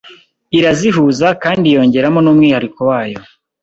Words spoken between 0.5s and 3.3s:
irazihuza kandi yongeramo n’umwihariko wayo,